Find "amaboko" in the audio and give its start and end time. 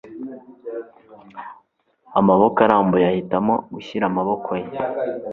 2.19-2.57, 4.07-4.49